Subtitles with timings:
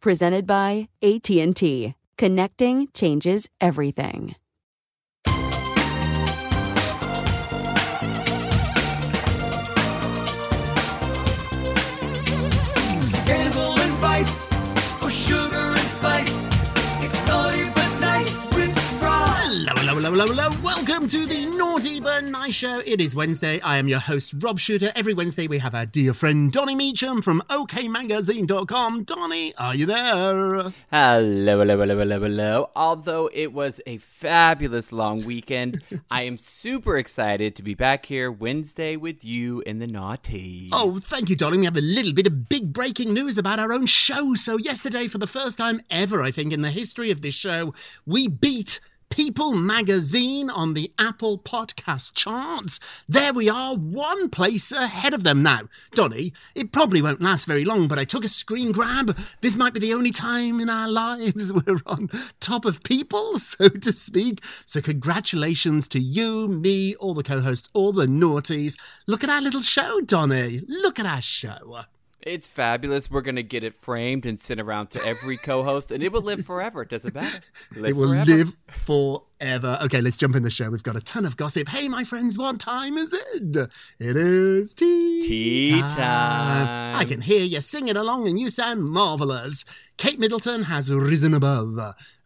[0.00, 1.94] Presented by AT&T.
[2.16, 4.34] Connecting changes everything.
[13.04, 14.50] Scandal and vice,
[20.10, 20.48] Hello, hello.
[20.60, 22.82] Welcome to the Naughty But Nice Show.
[22.84, 23.60] It is Wednesday.
[23.60, 24.90] I am your host, Rob Shooter.
[24.96, 29.04] Every Wednesday, we have our dear friend Donny Meacham from OKMagazine.com.
[29.04, 30.72] Donny, are you there?
[30.90, 32.70] Hello, hello, hello, hello, hello.
[32.74, 38.32] Although it was a fabulous long weekend, I am super excited to be back here
[38.32, 40.70] Wednesday with you in the naughty.
[40.72, 41.58] Oh, thank you, Donny.
[41.58, 44.34] We have a little bit of big breaking news about our own show.
[44.34, 47.74] So, yesterday, for the first time ever, I think, in the history of this show,
[48.04, 52.78] we beat People magazine on the Apple podcast charts.
[53.08, 55.62] There we are, one place ahead of them now.
[55.94, 59.18] Donny, it probably won't last very long, but I took a screen grab.
[59.40, 63.68] This might be the only time in our lives we're on top of people, so
[63.68, 64.42] to speak.
[64.64, 68.78] So, congratulations to you, me, all the co hosts, all the naughties.
[69.08, 70.62] Look at our little show, Donny.
[70.68, 71.80] Look at our show.
[72.22, 73.10] It's fabulous.
[73.10, 76.12] We're going to get it framed and sent around to every co host, and it
[76.12, 76.82] will live forever.
[76.82, 77.40] It doesn't matter.
[77.74, 78.30] Live it will forever.
[78.30, 79.78] live forever.
[79.84, 80.68] Okay, let's jump in the show.
[80.70, 81.68] We've got a ton of gossip.
[81.68, 83.56] Hey, my friends, what time is it?
[83.98, 86.96] It is tea, Tea time.
[86.96, 89.64] I can hear you singing along and you sound marvellous.
[89.96, 91.78] Kate Middleton has risen above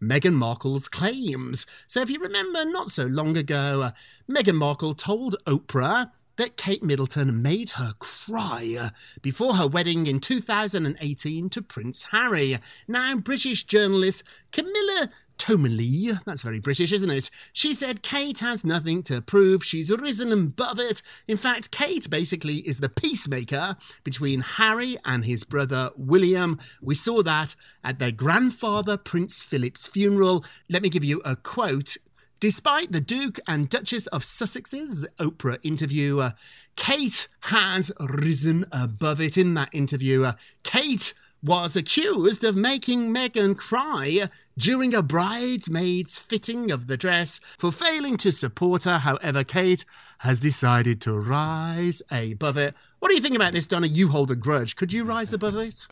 [0.03, 1.66] Meghan Markle's claims.
[1.87, 3.91] So if you remember, not so long ago, uh,
[4.28, 8.90] Meghan Markle told Oprah that Kate Middleton made her cry
[9.22, 12.58] before her wedding in 2018 to Prince Harry.
[12.88, 17.30] Now, British journalist Camilla Tominey, that's very British, isn't it?
[17.52, 19.64] She said Kate has nothing to prove.
[19.64, 21.02] She's risen above it.
[21.26, 26.58] In fact, Kate basically is the peacemaker between Harry and his brother William.
[26.80, 30.44] We saw that at their grandfather Prince Philip's funeral.
[30.70, 31.96] Let me give you a quote.
[32.44, 36.32] Despite the Duke and Duchess of Sussex's Oprah interview, uh,
[36.77, 40.25] Kate has risen above it in that interview.
[40.25, 47.41] Uh, Kate was accused of making Meghan cry during a bridesmaid's fitting of the dress
[47.56, 48.99] for failing to support her.
[48.99, 49.87] However, Kate
[50.19, 52.75] has decided to rise above it.
[52.99, 53.87] What do you think about this, Donna?
[53.87, 54.76] You hold a grudge.
[54.76, 55.87] Could you rise above it?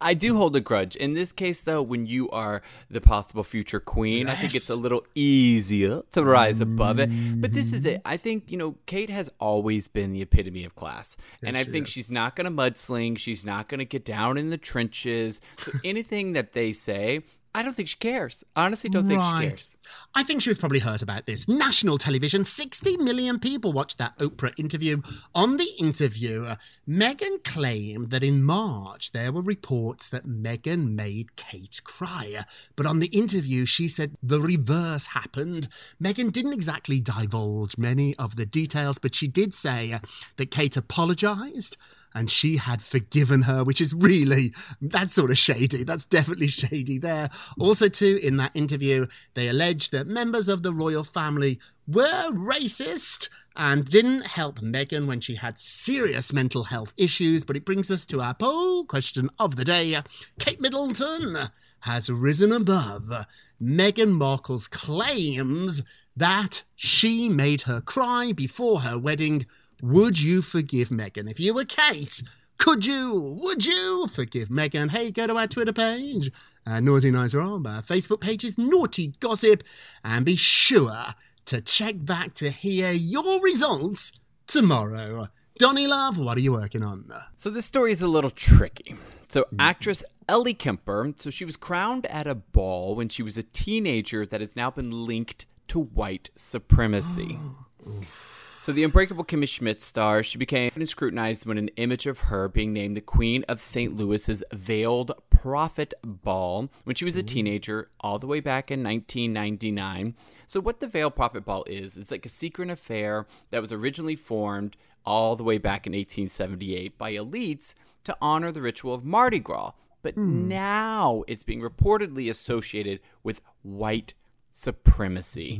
[0.00, 0.96] I do hold a grudge.
[0.96, 4.76] In this case, though, when you are the possible future queen, I think it's a
[4.76, 7.10] little easier to rise above it.
[7.40, 7.96] But this is mm-hmm.
[7.96, 8.02] it.
[8.04, 11.16] I think, you know, Kate has always been the epitome of class.
[11.42, 13.18] and I think she's not going to mudsling.
[13.18, 15.40] She's not going to get down in the trenches.
[15.58, 17.22] So anything that they say,
[17.58, 18.44] I don't think she cares.
[18.54, 19.74] I honestly, don't think she cares.
[20.14, 21.48] I think she was probably hurt about this.
[21.48, 25.02] National television, 60 million people watched that Oprah interview.
[25.34, 26.54] On the interview,
[26.88, 32.44] Meghan claimed that in March there were reports that Meghan made Kate cry.
[32.76, 35.66] But on the interview, she said the reverse happened.
[36.00, 39.98] Meghan didn't exactly divulge many of the details, but she did say
[40.36, 41.76] that Kate apologized
[42.14, 45.84] and she had forgiven her, which is really, that's sort of shady.
[45.84, 47.30] That's definitely shady there.
[47.58, 53.28] Also, too, in that interview, they alleged that members of the royal family were racist
[53.56, 57.44] and didn't help Meghan when she had serious mental health issues.
[57.44, 60.00] But it brings us to our poll question of the day.
[60.38, 61.50] Kate Middleton
[61.80, 63.26] has risen above
[63.60, 65.82] Meghan Markle's claims
[66.16, 69.46] that she made her cry before her wedding
[69.82, 71.30] would you forgive Meghan?
[71.30, 72.22] If you were Kate,
[72.58, 74.90] could you, would you forgive Meghan?
[74.90, 76.30] Hey, go to our Twitter page,
[76.66, 77.66] uh, Naughty Nice Rob.
[77.66, 79.62] Our Facebook page is Naughty Gossip.
[80.04, 81.04] And be sure
[81.46, 84.12] to check back to hear your results
[84.46, 85.28] tomorrow.
[85.58, 87.10] Donny Love, what are you working on?
[87.36, 88.96] So this story is a little tricky.
[89.28, 93.42] So actress Ellie Kemper, so she was crowned at a ball when she was a
[93.42, 97.38] teenager that has now been linked to white supremacy.
[98.68, 102.74] So the Unbreakable Kimmy Schmidt star, she became scrutinized when an image of her being
[102.74, 103.96] named the Queen of St.
[103.96, 107.28] Louis's Veiled Prophet Ball when she was a mm-hmm.
[107.28, 110.14] teenager, all the way back in 1999.
[110.46, 114.16] So what the Veiled Prophet Ball is, is like a secret affair that was originally
[114.16, 114.76] formed
[115.06, 117.72] all the way back in 1878 by elites
[118.04, 119.72] to honor the ritual of Mardi Gras.
[120.02, 120.46] But hmm.
[120.46, 124.12] now it's being reportedly associated with white
[124.52, 125.56] supremacy,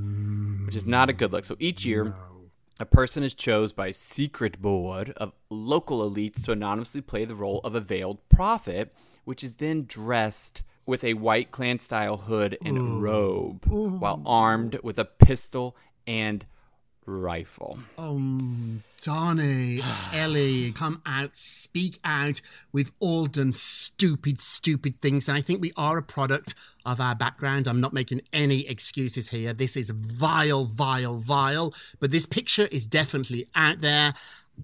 [0.66, 1.18] which is not a mm.
[1.18, 1.44] good look.
[1.44, 2.16] So each year,
[2.80, 7.34] a person is chosen by a secret board of local elites to anonymously play the
[7.34, 8.94] role of a veiled prophet,
[9.24, 14.98] which is then dressed with a white Klan style hood and robe while armed with
[14.98, 15.76] a pistol
[16.06, 16.46] and
[17.08, 17.78] rifle.
[17.96, 19.80] Um, Donny,
[20.12, 22.40] Ellie, come out, speak out.
[22.72, 27.14] We've all done stupid, stupid things, and I think we are a product of our
[27.14, 27.66] background.
[27.66, 29.52] I'm not making any excuses here.
[29.52, 34.14] This is vile, vile, vile, but this picture is definitely out there.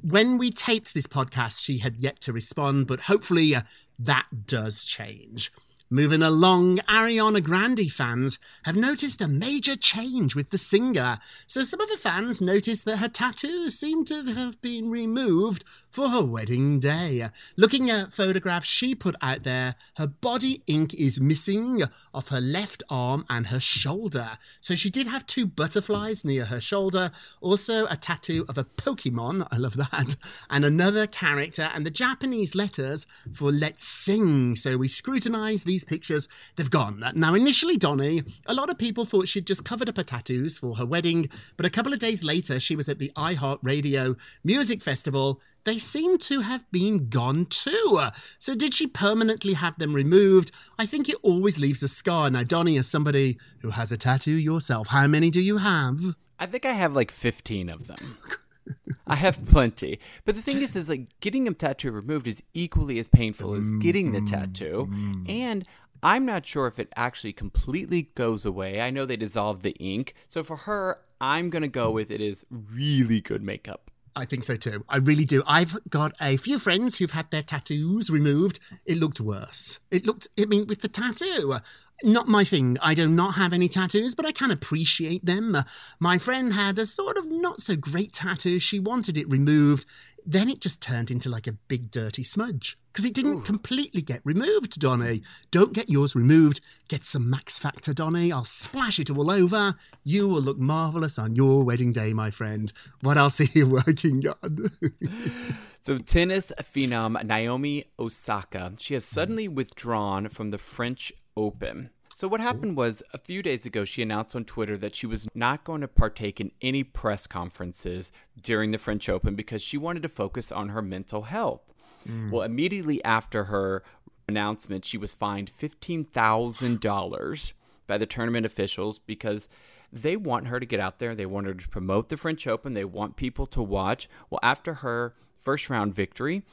[0.03, 3.63] When we taped this podcast, she had yet to respond, but hopefully uh,
[3.99, 5.53] that does change.
[5.91, 11.19] Moving along, Ariana Grande fans have noticed a major change with the singer.
[11.47, 15.63] So some of the fans noticed that her tattoos seem to have been removed
[15.95, 17.29] for her wedding day.
[17.57, 22.83] Looking at photographs she put out there, her body ink is missing off her left
[22.91, 24.31] arm and her shoulder.
[24.61, 29.47] So she did have two butterflies near her shoulder, also a tattoo of a Pokemon,
[29.53, 30.17] I love that,
[30.51, 34.57] and another character and the Japanese letters for let's sing.
[34.57, 36.27] So we scrutinise these pictures,
[36.57, 37.05] they've gone.
[37.15, 40.75] Now, initially, Donny, a lot of people thought she'd just covered up her tattoos for
[40.75, 45.41] her wedding, but a couple of days later, she was at the iHeartRadio Music Festival.
[45.65, 48.01] They seem to have been gone too.
[48.39, 50.51] So, did she permanently have them removed?
[50.79, 52.31] I think it always leaves a scar.
[52.31, 56.15] Now, Donny, as somebody who has a tattoo yourself, how many do you have?
[56.39, 58.19] I think I have like 15 of them.
[59.07, 60.01] I have plenty.
[60.25, 63.71] But the thing is, is like getting a tattoo removed is equally as painful as
[63.71, 64.89] mm, getting the mm, tattoo.
[64.91, 65.31] Mm.
[65.31, 65.69] And
[66.03, 68.81] I'm not sure if it actually completely goes away.
[68.81, 70.15] I know they dissolve the ink.
[70.27, 73.91] So for her, I'm going to go with it is really good makeup.
[74.17, 74.85] I think so too.
[74.89, 75.43] I really do.
[75.47, 78.61] I've got a few friends who've had their tattoos removed.
[78.87, 79.81] It looked worse.
[79.91, 81.57] It looked, I mean, with the tattoo,
[82.03, 82.79] not my thing.
[82.81, 85.57] I do not have any tattoos, but I can appreciate them.
[85.99, 88.59] My friend had a sort of not so great tattoo.
[88.59, 89.85] She wanted it removed.
[90.27, 94.21] Then it just turned into like a big dirty smudge because it didn't completely get
[94.25, 95.23] removed, Donny.
[95.51, 96.61] Don't get yours removed.
[96.89, 98.33] Get some Max Factor, Donny.
[98.33, 99.75] I'll splash it all over.
[100.03, 102.73] You will look marvelous on your wedding day, my friend.
[103.01, 104.71] What else are you working on?
[105.87, 111.91] So, tennis phenom Naomi Osaka, she has suddenly withdrawn from the French Open.
[112.17, 115.27] So, what happened was a few days ago, she announced on Twitter that she was
[115.35, 120.05] not going to partake in any press conferences during the French Open because she wanted
[120.05, 121.63] to focus on her mental health.
[122.07, 122.31] Hmm.
[122.31, 123.83] Well, immediately after her
[124.29, 127.53] announcement, she was fined $15,000
[127.89, 129.49] by the tournament officials because
[129.93, 131.17] they want her to get out there.
[131.17, 132.75] They want her to promote the French Open.
[132.75, 134.09] They want people to watch.
[134.31, 136.45] Well, after her first round victory,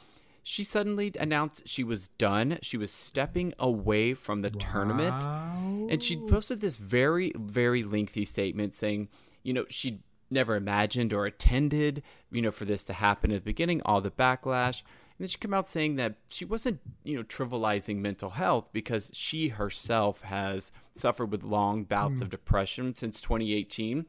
[0.44, 2.58] she suddenly announced she was done.
[2.62, 5.24] She was stepping away from the tournament.
[5.92, 9.10] And she posted this very, very lengthy statement saying,
[9.44, 13.46] you know, she'd never imagined or attended, you know, for this to happen at the
[13.46, 14.82] beginning, all the backlash.
[14.82, 19.12] And then she came out saying that she wasn't, you know, trivializing mental health because
[19.14, 22.24] she herself has suffered with long bouts Mm.
[22.24, 24.06] of depression since 2018.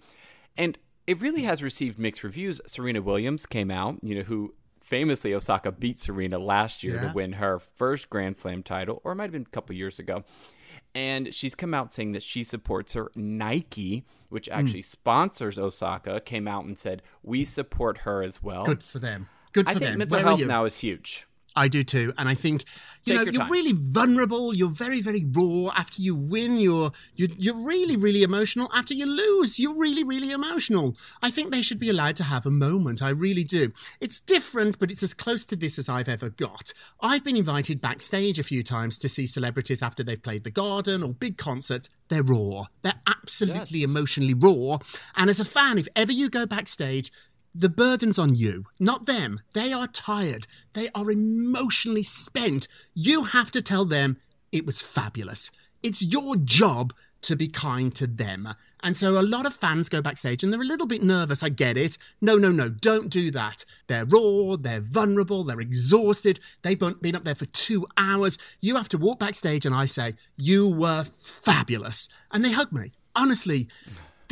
[0.56, 2.60] And it really has received mixed reviews.
[2.66, 4.54] Serena Williams came out, you know, who
[4.92, 7.08] famously Osaka beat Serena last year Yeah.
[7.08, 9.98] to win her first Grand Slam title, or it might have been a couple years
[9.98, 10.22] ago.
[10.94, 13.10] And she's come out saying that she supports her.
[13.16, 14.52] Nike, which Hmm.
[14.58, 18.64] actually sponsors Osaka, came out and said, We support her as well.
[18.64, 19.28] Good for them.
[19.52, 19.98] Good for I think them.
[19.98, 21.26] mental Where health now is huge.
[21.54, 22.64] I do too, and I think
[23.04, 23.50] you Take know your you're time.
[23.52, 24.54] really vulnerable.
[24.54, 25.70] You're very, very raw.
[25.76, 28.70] After you win, you're you're you're really, really emotional.
[28.72, 30.96] After you lose, you're really, really emotional.
[31.22, 33.02] I think they should be allowed to have a moment.
[33.02, 33.72] I really do.
[34.00, 36.72] It's different, but it's as close to this as I've ever got.
[37.00, 41.02] I've been invited backstage a few times to see celebrities after they've played the Garden
[41.02, 41.88] or big concerts.
[42.08, 42.66] They're raw.
[42.82, 43.88] They're absolutely Yes.
[43.90, 44.78] emotionally raw.
[45.16, 47.12] And as a fan, if ever you go backstage,
[47.54, 49.40] the burden's on you, not them.
[49.52, 50.46] They are tired.
[50.72, 52.66] They are emotionally spent.
[52.94, 54.16] You have to tell them
[54.50, 55.50] it was fabulous.
[55.82, 56.92] It's your job
[57.22, 58.48] to be kind to them.
[58.82, 61.42] And so a lot of fans go backstage and they're a little bit nervous.
[61.42, 61.96] I get it.
[62.20, 63.64] No, no, no, don't do that.
[63.86, 66.40] They're raw, they're vulnerable, they're exhausted.
[66.62, 68.38] They've been up there for two hours.
[68.60, 72.08] You have to walk backstage and I say, You were fabulous.
[72.32, 72.92] And they hug me.
[73.14, 73.68] Honestly,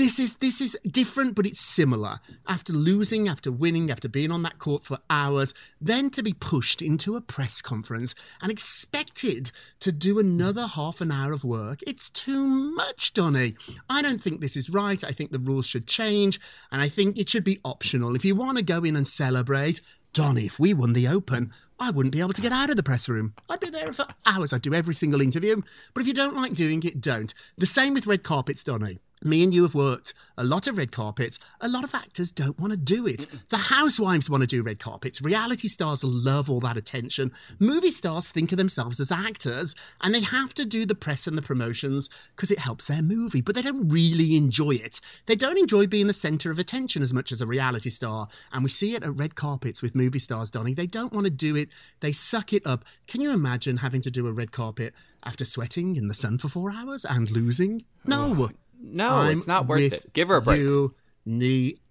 [0.01, 4.43] this is this is different but it's similar after losing after winning after being on
[4.43, 9.93] that court for hours then to be pushed into a press conference and expected to
[9.93, 13.55] do another half an hour of work it's too much donny
[13.91, 16.41] i don't think this is right i think the rules should change
[16.73, 19.83] and i think it should be optional if you want to go in and celebrate
[20.15, 22.83] donny if we won the open I wouldn't be able to get out of the
[22.83, 23.33] press room.
[23.49, 24.53] I'd be there for hours.
[24.53, 25.63] I'd do every single interview.
[25.95, 27.33] But if you don't like doing it, don't.
[27.57, 28.99] The same with red carpets, Donny.
[29.23, 31.39] Me and you have worked a lot of red carpets.
[31.61, 33.27] A lot of actors don't want to do it.
[33.51, 35.21] The housewives want to do red carpets.
[35.21, 37.31] Reality stars love all that attention.
[37.59, 41.37] Movie stars think of themselves as actors and they have to do the press and
[41.37, 44.99] the promotions because it helps their movie, but they don't really enjoy it.
[45.27, 48.29] They don't enjoy being the centre of attention as much as a reality star.
[48.55, 50.73] And we see it at red carpets with movie stars, Donny.
[50.73, 51.69] They don't want to do it,
[52.01, 52.87] they suck it up.
[53.07, 56.49] Can you imagine having to do a red carpet after sweating in the sun for
[56.49, 57.85] four hours and losing?
[58.07, 58.35] No.
[58.39, 58.51] Oh
[58.81, 60.13] No, I'm it's not worth it.
[60.13, 60.61] Give her a break.
[60.61, 60.95] You,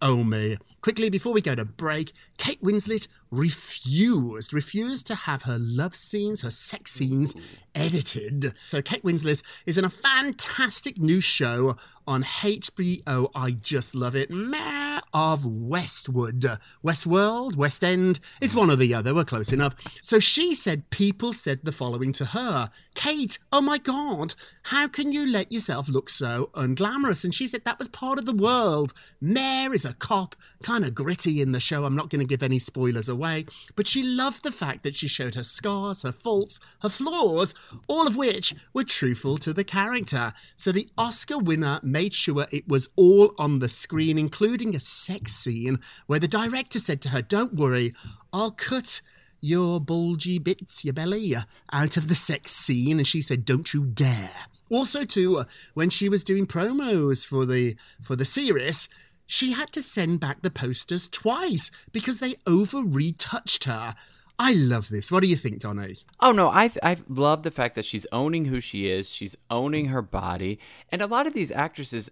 [0.02, 0.58] Oh, Naomi.
[0.82, 6.42] Quickly, before we go to break, Kate Winslet refused, refused to have her love scenes,
[6.42, 7.36] her sex scenes
[7.76, 8.54] edited.
[8.70, 11.76] So Kate Winslet is in a fantastic new show
[12.08, 13.30] on HBO.
[13.36, 14.32] I just love it.
[14.32, 16.58] Mayor of Westwood.
[16.84, 18.20] Westworld, West End.
[18.42, 19.14] It's one or the other.
[19.14, 19.76] We're close enough.
[20.02, 25.12] So she said people said the following to her Kate, oh my God, how can
[25.12, 27.24] you let yourself look so unglamorous?
[27.24, 28.94] And she said that was part of the world.
[29.22, 31.84] Mare is a cop, kind of gritty in the show.
[31.84, 33.46] I'm not going to give any spoilers away.
[33.76, 37.54] But she loved the fact that she showed her scars, her faults, her flaws,
[37.88, 40.34] all of which were truthful to the character.
[40.56, 45.34] So the Oscar winner made sure it was all on the screen, including a sex
[45.34, 47.94] scene where the director said to her, Don't worry,
[48.32, 49.02] I'll cut
[49.42, 51.36] your bulgy bits, your belly,
[51.72, 53.00] out of the sex scene.
[53.00, 54.32] And she said, Don't you dare.
[54.70, 55.44] Also, too,
[55.74, 58.88] when she was doing promos for the for the series,
[59.32, 63.94] she had to send back the posters twice because they over retouched her.
[64.40, 65.12] I love this.
[65.12, 65.98] What do you think, Donny?
[66.20, 69.14] Oh no, I I love the fact that she's owning who she is.
[69.14, 70.58] She's owning her body,
[70.92, 72.10] and a lot of these actresses.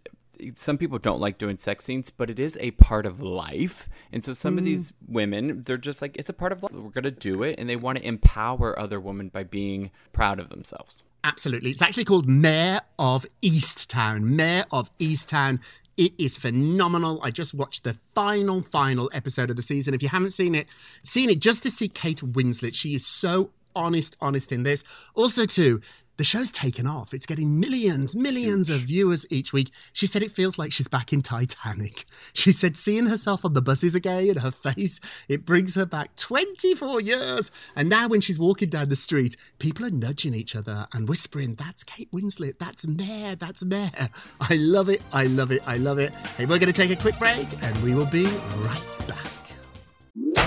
[0.54, 3.90] Some people don't like doing sex scenes, but it is a part of life.
[4.14, 4.66] And so some of mm-hmm.
[4.66, 6.74] these women, they're just like, it's a part of life.
[6.74, 7.56] We're going to do it.
[7.58, 11.02] And they want to empower other women by being proud of themselves.
[11.24, 11.72] Absolutely.
[11.72, 14.22] It's actually called Mare of Easttown.
[14.22, 15.58] Mare of Easttown.
[15.98, 17.20] It is phenomenal.
[17.24, 19.96] I just watched the final, final episode of the season.
[19.96, 20.68] If you haven't seen it,
[21.04, 22.76] seen it just to see Kate Winslet.
[22.76, 24.84] She is so honest, honest in this.
[25.16, 25.82] Also, too,
[26.18, 27.14] the show's taken off.
[27.14, 29.72] It's getting millions, millions of viewers each week.
[29.94, 32.06] She said it feels like she's back in Titanic.
[32.34, 36.16] She said seeing herself on the buses again, in her face, it brings her back
[36.16, 37.52] 24 years.
[37.76, 41.54] And now when she's walking down the street, people are nudging each other and whispering,
[41.54, 44.10] That's Kate Winslet, that's Mare, that's Mare.
[44.42, 46.12] I love it, I love it, I love it.
[46.38, 49.47] Hey, we're going to take a quick break and we will be right back.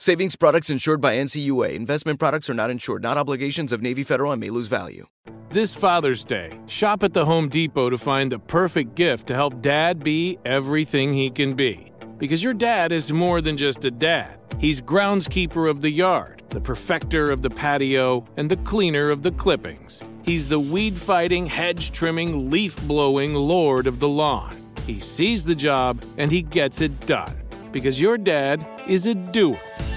[0.00, 1.74] Savings products insured by NCUA.
[1.74, 5.04] Investment products are not insured, not obligations of Navy Federal and may lose value.
[5.50, 9.60] This Father's Day, shop at the Home Depot to find the perfect gift to help
[9.60, 11.90] dad be everything he can be.
[12.16, 14.38] Because your dad is more than just a dad.
[14.60, 19.32] He's groundskeeper of the yard, the perfecter of the patio, and the cleaner of the
[19.32, 20.04] clippings.
[20.22, 24.54] He's the weed fighting, hedge trimming, leaf blowing lord of the lawn.
[24.86, 27.34] He sees the job and he gets it done.
[27.72, 29.58] Because your dad is a doer.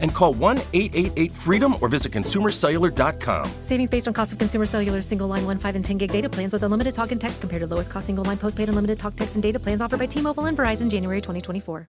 [0.00, 3.50] And call 1 888 freedom or visit consumercellular.com.
[3.62, 6.28] Savings based on cost of consumer cellular single line 1, 5, and 10 gig data
[6.28, 9.16] plans with unlimited talk and text compared to lowest cost single line postpaid unlimited talk,
[9.16, 11.88] text, and data plans offered by T Mobile and Verizon January 2024.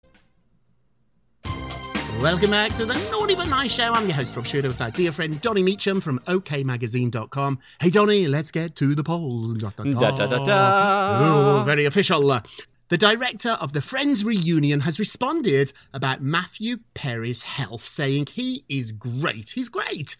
[2.21, 3.93] Welcome back to the Naughty But Nice Show.
[3.93, 7.59] I'm your host, Rob Shooter, with our dear friend Donny Meacham from OKMagazine.com.
[7.81, 9.53] Hey, Donny, let's get to the polls.
[9.55, 9.91] Da, da, da.
[9.91, 11.19] Da, da, da, da.
[11.59, 12.31] Oh, very official.
[12.31, 12.41] Uh,
[12.89, 18.91] The director of the Friends reunion has responded about Matthew Perry's health, saying he is
[18.91, 19.49] great.
[19.49, 20.15] He's great.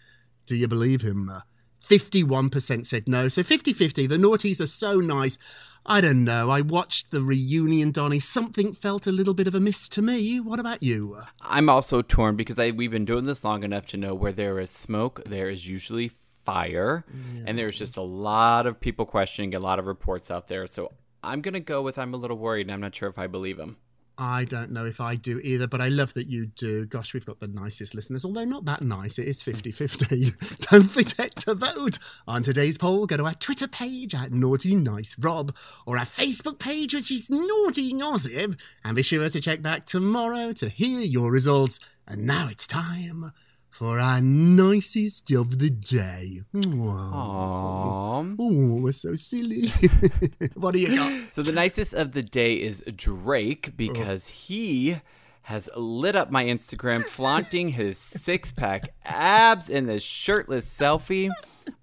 [0.48, 1.30] Do you believe him?
[1.30, 1.42] Uh,
[1.88, 3.28] 51% said no.
[3.28, 4.08] So 50 50.
[4.08, 5.38] The naughties are so nice.
[5.86, 6.50] I don't know.
[6.50, 8.20] I watched the reunion, Donny.
[8.20, 10.40] Something felt a little bit of a miss to me.
[10.40, 11.18] What about you?
[11.42, 14.60] I'm also torn because I, we've been doing this long enough to know where there
[14.60, 16.10] is smoke, there is usually
[16.44, 17.06] fire.
[17.46, 20.66] And there's just a lot of people questioning, a lot of reports out there.
[20.66, 20.92] So
[21.26, 23.28] I'm going to go with I'm a little worried and I'm not sure if I
[23.28, 23.78] believe him.
[24.18, 26.86] I don't know if I do either, but I love that you do.
[26.86, 29.20] Gosh, we've got the nicest listeners, although not that nice.
[29.20, 30.32] It is 50 50.
[30.72, 33.08] Don't forget to vote on today's poll.
[33.08, 35.54] Go to our Twitter page at Naughty Nice Rob
[35.86, 38.56] or our Facebook page, which is Naughty Gossip.
[38.86, 41.80] And be sure to check back tomorrow to hear your results.
[42.08, 43.32] And now it's time
[43.78, 46.40] for our nicest of the day.
[46.56, 48.36] Aww.
[48.40, 49.68] Oh, we're so silly.
[50.54, 51.34] what do you got?
[51.34, 55.02] So the nicest of the day is Drake because he
[55.44, 61.30] has lit up my Instagram flaunting his six pack abs in this shirtless selfie.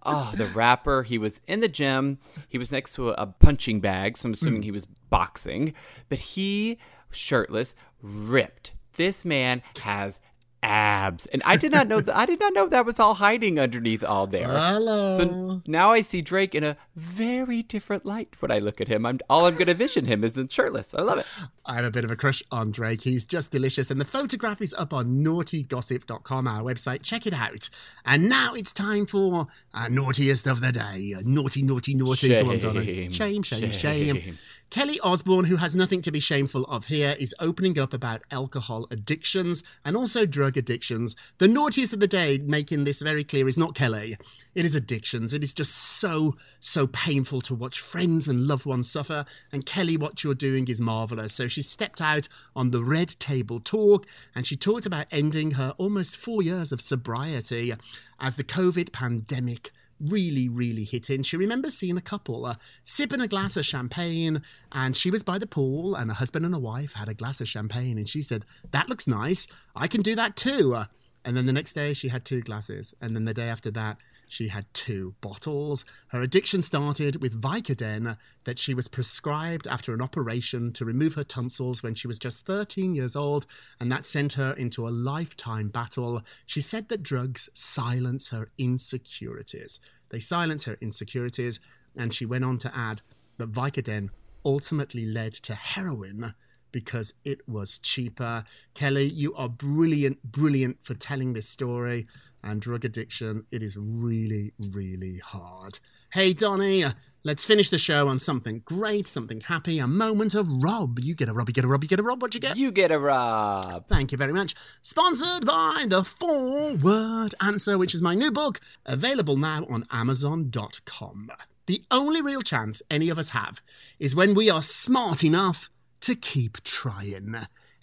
[0.02, 1.02] Oh, the rapper.
[1.02, 2.16] He was in the gym.
[2.48, 4.66] He was next to a, a punching bag, so I'm assuming hmm.
[4.66, 5.74] he was boxing.
[6.09, 6.78] But he,
[7.11, 8.72] shirtless, ripped.
[8.94, 10.20] This man has
[10.62, 12.01] abs, and I did not know.
[12.01, 14.48] That, I did not know that was all hiding underneath all there.
[14.48, 15.16] Hello.
[15.16, 19.05] So now I see Drake in a very different light when I look at him.
[19.05, 20.94] I'm all I'm gonna vision him is in shirtless.
[20.94, 21.27] I love it.
[21.66, 23.03] I have a bit of a crush on Drake.
[23.03, 23.90] He's just delicious.
[23.90, 27.03] And the photograph is up on naughtygossip.com, our website.
[27.03, 27.68] Check it out.
[28.05, 31.14] And now it's time for our naughtiest of the day.
[31.25, 32.29] Naughty, naughty, naughty.
[32.29, 32.85] Go on, Donna.
[32.85, 33.11] Shame.
[33.12, 34.38] Shame, shame, shame.
[34.73, 38.87] Kelly Osbourne, who has nothing to be shameful of here, is opening up about alcohol
[38.91, 41.15] addictions and also drug addictions.
[41.37, 44.17] The naughtiest of the day, making this very clear, is not Kelly.
[44.55, 45.35] It is addictions.
[45.35, 49.27] It is just so, so painful to watch friends and loved ones suffer.
[49.53, 51.35] And Kelly, what you're doing is marvelous.
[51.35, 55.75] So she stepped out on the Red Table Talk and she talked about ending her
[55.77, 57.75] almost four years of sobriety
[58.19, 59.71] as the COVID pandemic
[60.03, 61.23] really, really hit in.
[61.23, 65.38] She remembers seeing a couple uh, sipping a glass of champagne, and she was by
[65.38, 68.23] the pool, and a husband and a wife had a glass of champagne, and she
[68.23, 69.47] said, That looks nice.
[69.77, 70.75] I can do that too.
[70.75, 70.85] Uh,
[71.25, 72.95] and then the next day, she had two glasses.
[73.01, 73.99] And then the day after that,
[74.33, 75.85] she had two bottles.
[76.09, 81.23] Her addiction started with Vicodin that she was prescribed after an operation to remove her
[81.23, 83.45] tonsils when she was just 13 years old,
[83.79, 86.23] and that sent her into a lifetime battle.
[86.47, 89.79] She said that drugs silence her insecurities.
[90.09, 91.61] They silence her insecurities,
[91.95, 93.03] and she went on to add
[93.37, 94.09] that Vicodin
[94.47, 96.33] ultimately led to heroin
[96.71, 98.45] because it was cheaper.
[98.73, 102.07] Kelly, you are brilliant, brilliant for telling this story.
[102.44, 105.78] And drug addiction, it is really, really hard.
[106.12, 106.85] Hey, Donny,
[107.22, 110.98] let's finish the show on something great, something happy, a moment of Rob.
[110.98, 112.20] You get a Rob, you get a Rob, you get a Rob.
[112.20, 112.57] What'd you get?
[112.57, 113.87] You get a Rob.
[113.88, 114.57] Thank you very much.
[114.83, 121.31] Sponsored by The Four Word Answer, which is my new book, available now on Amazon.com.
[121.66, 123.62] The only real chance any of us have
[124.00, 127.37] is when we are smart enough to keep trying.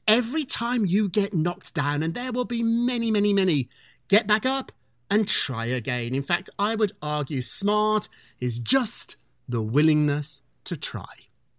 [0.06, 3.70] Every time you get knocked down, and there will be many, many, many,
[4.10, 4.72] get back up
[5.10, 6.14] and try again.
[6.14, 9.16] In fact, I would argue smart is just
[9.48, 11.06] the willingness to try.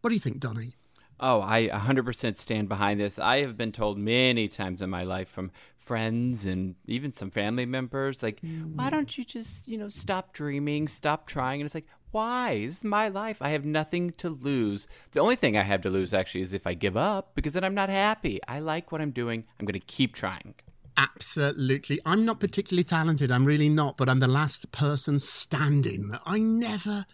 [0.00, 0.76] What do you think, Donny?
[1.22, 3.18] Oh, I 100% stand behind this.
[3.18, 7.66] I have been told many times in my life from friends and even some family
[7.66, 8.74] members, like, mm.
[8.74, 11.60] why don't you just, you know, stop dreaming, stop trying?
[11.60, 12.64] And it's like, why?
[12.66, 13.42] This is my life.
[13.42, 14.88] I have nothing to lose.
[15.12, 17.64] The only thing I have to lose actually is if I give up because then
[17.64, 18.40] I'm not happy.
[18.48, 19.44] I like what I'm doing.
[19.58, 20.54] I'm going to keep trying.
[21.00, 21.98] Absolutely.
[22.04, 23.30] I'm not particularly talented.
[23.30, 26.12] I'm really not, but I'm the last person standing.
[26.26, 27.06] I never,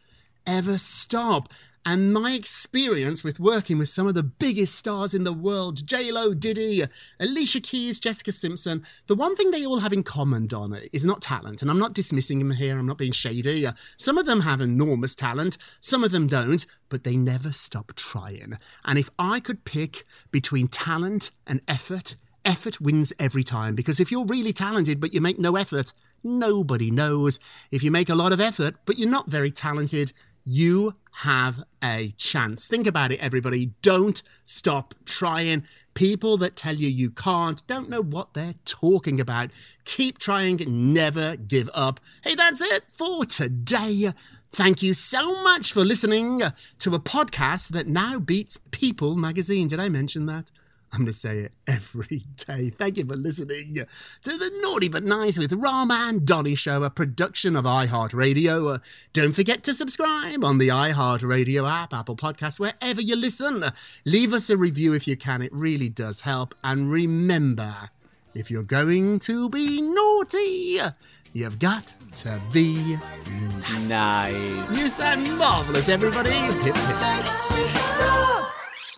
[0.44, 1.48] ever stop.
[1.84, 6.34] And my experience with working with some of the biggest stars in the world, J-Lo,
[6.34, 6.82] Diddy,
[7.20, 11.22] Alicia Keys, Jessica Simpson, the one thing they all have in common, Donna, is not
[11.22, 11.62] talent.
[11.62, 12.76] And I'm not dismissing them here.
[12.76, 13.68] I'm not being shady.
[13.96, 15.58] Some of them have enormous talent.
[15.78, 18.58] Some of them don't, but they never stop trying.
[18.84, 22.16] And if I could pick between talent and effort,
[22.46, 23.74] effort wins every time.
[23.74, 25.92] Because if you're really talented, but you make no effort,
[26.24, 27.38] nobody knows.
[27.70, 30.12] If you make a lot of effort, but you're not very talented,
[30.46, 32.68] you have a chance.
[32.68, 33.72] Think about it, everybody.
[33.82, 35.64] Don't stop trying.
[35.94, 39.50] People that tell you you can't don't know what they're talking about.
[39.84, 42.00] Keep trying, never give up.
[42.22, 44.12] Hey, that's it for today.
[44.52, 46.42] Thank you so much for listening
[46.78, 49.68] to a podcast that now beats People magazine.
[49.68, 50.50] Did I mention that?
[50.96, 52.70] I'm going to say it every day.
[52.70, 56.88] Thank you for listening to the Naughty But Nice with Ram and Donny Show, a
[56.88, 58.76] production of iHeartRadio.
[58.76, 58.78] Uh,
[59.12, 63.62] don't forget to subscribe on the iHeartRadio app, Apple Podcasts, wherever you listen.
[64.06, 66.54] Leave us a review if you can, it really does help.
[66.64, 67.90] And remember,
[68.34, 70.80] if you're going to be naughty,
[71.34, 72.96] you've got to be
[73.86, 74.78] nice.
[74.78, 76.30] You sound marvelous, everybody.
[76.30, 78.45] Hip, hip.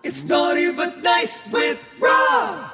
[0.05, 2.71] It's naughty but nice with Rob.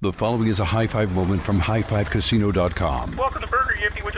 [0.00, 3.16] The following is a high five moment from highfivecasino.com.
[3.16, 4.04] Welcome to Burger Yippee.
[4.04, 4.17] Would you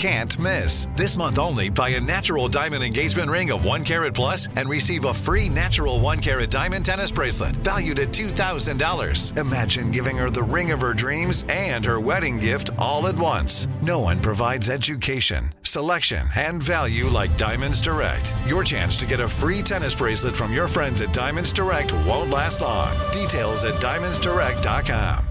[0.01, 0.87] can't miss.
[0.95, 5.05] This month only, buy a natural diamond engagement ring of 1 carat plus and receive
[5.05, 9.37] a free natural 1 carat diamond tennis bracelet valued at $2,000.
[9.37, 13.67] Imagine giving her the ring of her dreams and her wedding gift all at once.
[13.83, 18.33] No one provides education, selection, and value like Diamonds Direct.
[18.47, 22.31] Your chance to get a free tennis bracelet from your friends at Diamonds Direct won't
[22.31, 22.91] last long.
[23.11, 25.30] Details at diamondsdirect.com.